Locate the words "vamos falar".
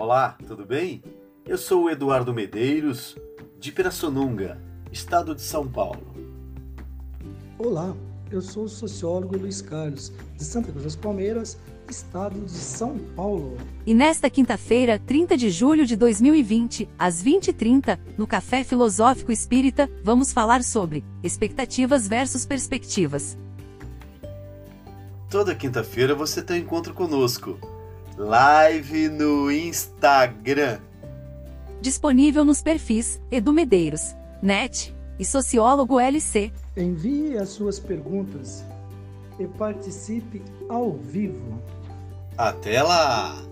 20.02-20.64